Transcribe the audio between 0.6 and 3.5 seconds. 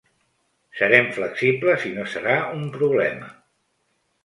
Serem flexibles i no serà un problema.